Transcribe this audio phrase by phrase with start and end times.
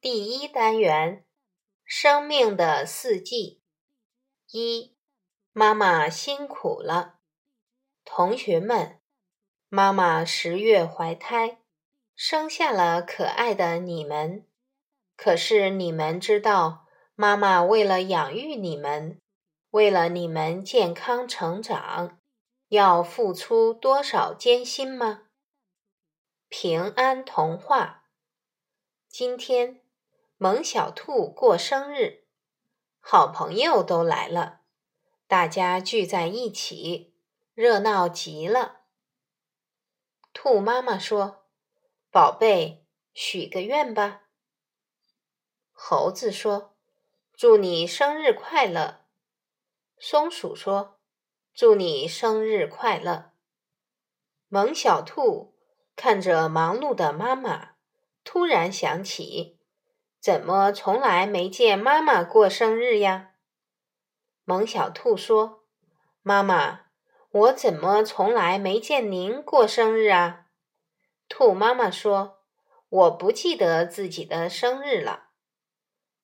[0.00, 1.24] 第一单元：
[1.84, 3.60] 生命的四季。
[4.52, 4.96] 一、
[5.52, 7.18] 妈妈辛苦了。
[8.04, 9.00] 同学们，
[9.68, 11.58] 妈妈十月怀胎，
[12.14, 14.46] 生下了可爱的你们。
[15.16, 16.86] 可是你们知道，
[17.16, 19.20] 妈妈为了养育你们，
[19.70, 22.20] 为了你们健康成长，
[22.68, 25.24] 要付出多少艰辛吗？
[26.48, 28.04] 平安童话。
[29.08, 29.82] 今天。
[30.40, 32.22] 萌小兔过生日，
[33.00, 34.60] 好朋友都来了，
[35.26, 37.12] 大家聚在一起，
[37.54, 38.82] 热闹极了。
[40.32, 41.48] 兔妈妈说
[42.12, 44.28] ：“宝贝，许个愿吧。”
[45.74, 46.76] 猴子说
[47.36, 49.06] ：“祝你生日快乐。”
[49.98, 51.00] 松鼠说
[51.52, 53.32] ：“祝你生日快乐。”
[54.46, 55.56] 萌小兔
[55.96, 57.70] 看着忙碌的妈妈，
[58.22, 59.57] 突然想起。
[60.20, 63.30] 怎么从来没见妈妈过生日呀？
[64.44, 65.64] 萌小兔说
[66.22, 66.86] ：“妈妈，
[67.30, 70.46] 我怎么从来没见您过生日啊？”
[71.28, 72.40] 兔妈妈说
[72.88, 75.28] ：“我不记得自己的生日了。”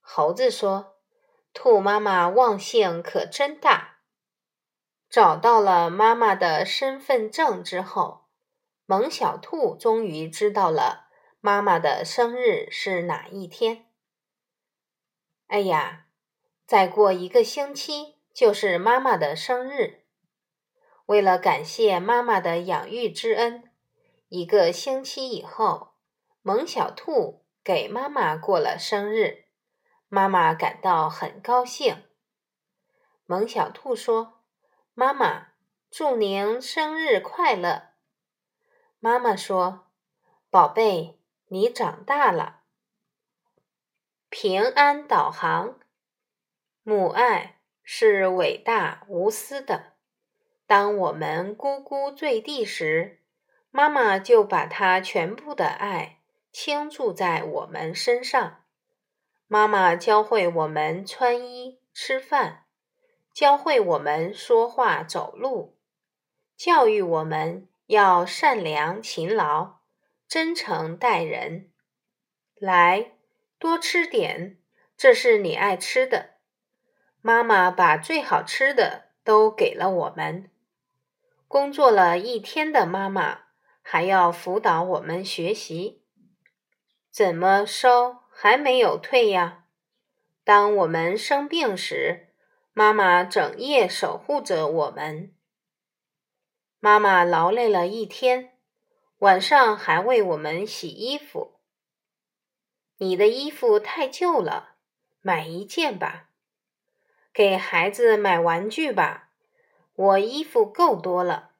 [0.00, 0.96] 猴子说
[1.54, 3.98] ：“兔妈妈忘性可真大。”
[5.08, 8.24] 找到了妈妈的身份证之后，
[8.86, 11.03] 萌小兔终于知道了。
[11.46, 13.84] 妈妈的生日是哪一天？
[15.48, 16.06] 哎呀，
[16.66, 20.06] 再过一个星期就是妈妈的生日。
[21.04, 23.70] 为了感谢妈妈的养育之恩，
[24.28, 25.90] 一个星期以后，
[26.40, 29.44] 萌小兔给妈妈过了生日，
[30.08, 32.04] 妈妈感到很高兴。
[33.26, 34.40] 萌小兔说
[34.96, 35.48] ：“妈妈，
[35.90, 37.90] 祝您生日快乐。”
[38.98, 39.88] 妈妈说
[40.48, 41.20] ：“宝贝。”
[41.54, 42.62] 你长大了。
[44.28, 45.78] 平安导航，
[46.82, 49.92] 母爱是伟大无私的。
[50.66, 53.20] 当我们呱呱坠地时，
[53.70, 56.18] 妈妈就把她全部的爱
[56.50, 58.64] 倾注在我们身上。
[59.46, 62.64] 妈妈教会我们穿衣、吃饭，
[63.32, 65.76] 教会我们说话、走路，
[66.56, 69.83] 教育我们要善良、勤劳。
[70.26, 71.70] 真诚待人，
[72.54, 73.12] 来
[73.58, 74.58] 多吃点，
[74.96, 76.34] 这是你爱吃的。
[77.20, 80.50] 妈妈把最好吃的都给了我们。
[81.46, 83.42] 工作了一天的妈妈
[83.80, 86.02] 还要辅导我们学习。
[87.10, 89.66] 怎么收还没有退呀？
[90.42, 92.34] 当我们生病时，
[92.72, 95.32] 妈妈整夜守护着我们。
[96.80, 98.53] 妈妈劳累了一天。
[99.24, 101.54] 晚上还为我们洗衣服。
[102.98, 104.74] 你的衣服太旧了，
[105.22, 106.28] 买一件吧。
[107.32, 109.30] 给孩子买玩具吧，
[109.94, 111.52] 我衣服够多了。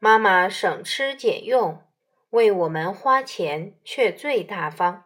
[0.00, 1.86] 妈妈省吃俭用，
[2.30, 5.04] 为我们花钱却最大方。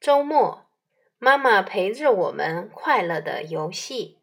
[0.00, 0.64] 周末，
[1.18, 4.22] 妈妈陪着我们快乐的游戏。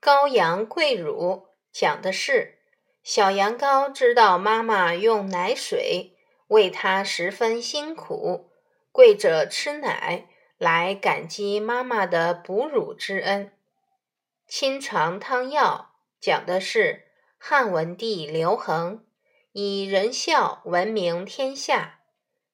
[0.00, 2.60] 羔羊跪乳讲的是。
[3.02, 8.50] 小羊羔知道妈妈用奶水喂它十分辛苦，
[8.92, 13.52] 跪着吃奶来感激妈妈的哺乳之恩。
[14.46, 17.06] 亲尝汤药讲的是
[17.38, 19.04] 汉文帝刘恒
[19.50, 22.00] 以仁孝闻名天下，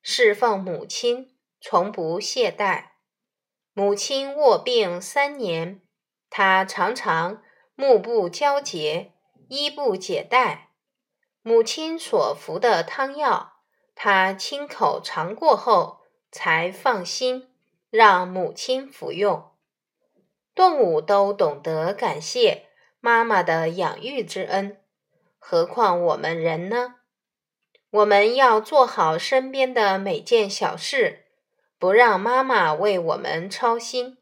[0.00, 2.92] 侍奉母亲从不懈怠。
[3.74, 5.82] 母亲卧病三年，
[6.30, 7.42] 他常常
[7.74, 9.12] 目不交结。
[9.48, 10.70] 衣不解带，
[11.42, 13.54] 母亲所服的汤药，
[13.94, 16.00] 他亲口尝过后
[16.30, 17.50] 才放心
[17.90, 19.50] 让母亲服用。
[20.54, 22.66] 动物都懂得感谢
[23.00, 24.78] 妈妈的养育之恩，
[25.38, 26.96] 何况我们人呢？
[27.90, 31.24] 我们要做好身边的每件小事，
[31.78, 34.18] 不让妈妈为我们操心。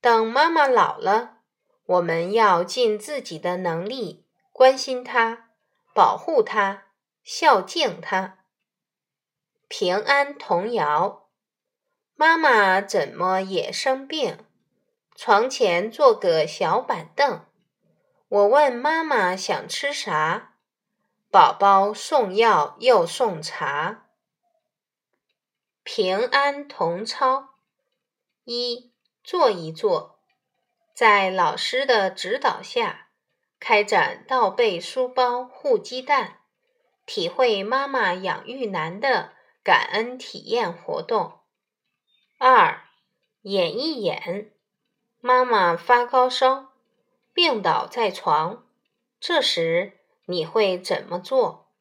[0.00, 1.38] 等妈妈老了，
[1.86, 4.25] 我们要尽自己的能力。
[4.56, 5.50] 关心他，
[5.92, 6.84] 保护他，
[7.22, 8.38] 孝敬他。
[9.68, 11.28] 平安童谣：
[12.14, 14.46] 妈妈怎么也生病？
[15.14, 17.44] 床前坐个小板凳。
[18.28, 20.54] 我问妈妈想吃啥？
[21.30, 24.06] 宝宝送药又送茶。
[25.82, 27.56] 平安童操：
[28.44, 28.90] 一
[29.22, 30.18] 坐一坐，
[30.94, 33.05] 在老师的指导下。
[33.68, 36.38] 开展倒背书包护鸡蛋，
[37.04, 39.32] 体会妈妈养育难的
[39.64, 41.40] 感恩体验活动。
[42.38, 42.84] 二，
[43.42, 44.54] 演一演。
[45.18, 46.74] 妈妈发高烧，
[47.32, 48.68] 病倒在床，
[49.18, 51.72] 这时你会怎么做？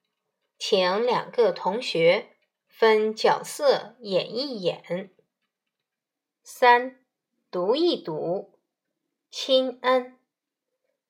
[0.58, 2.32] 请两个同学
[2.68, 5.12] 分角色演一演。
[6.42, 7.06] 三，
[7.52, 8.58] 读一读。
[9.30, 10.18] 亲恩。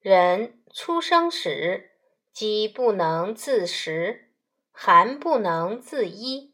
[0.00, 1.92] 人出生时，
[2.34, 4.28] 饥不能自食，
[4.70, 6.52] 寒不能自衣，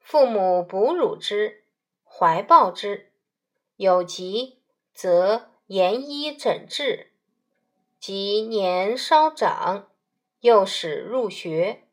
[0.00, 1.62] 父母哺乳之，
[2.02, 3.12] 怀抱之，
[3.76, 4.58] 有疾
[4.92, 7.12] 则严医诊治。
[8.00, 9.88] 及年稍长，
[10.40, 11.84] 又使入学，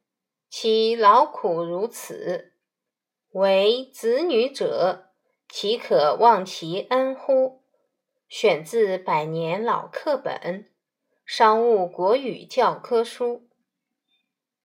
[0.50, 2.54] 其劳苦如此，
[3.34, 5.12] 为子女者，
[5.48, 7.62] 岂可忘其恩乎？
[8.28, 10.34] 选自《百年老课本》。
[11.34, 13.48] 商务国语教科书。